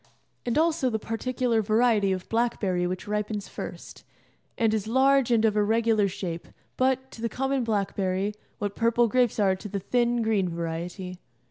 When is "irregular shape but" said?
5.55-7.11